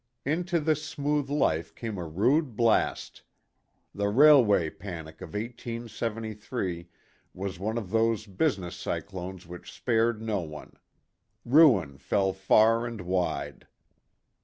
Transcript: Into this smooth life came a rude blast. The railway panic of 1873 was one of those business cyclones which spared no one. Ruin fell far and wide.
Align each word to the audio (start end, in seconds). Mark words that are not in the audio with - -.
Into 0.25 0.59
this 0.59 0.83
smooth 0.83 1.29
life 1.29 1.75
came 1.75 1.99
a 1.99 2.07
rude 2.07 2.55
blast. 2.55 3.21
The 3.93 4.07
railway 4.07 4.71
panic 4.71 5.21
of 5.21 5.35
1873 5.35 6.89
was 7.35 7.59
one 7.59 7.77
of 7.77 7.91
those 7.91 8.25
business 8.25 8.75
cyclones 8.75 9.45
which 9.45 9.71
spared 9.71 10.19
no 10.19 10.39
one. 10.39 10.73
Ruin 11.45 11.99
fell 11.99 12.33
far 12.33 12.87
and 12.87 13.01
wide. 13.01 13.67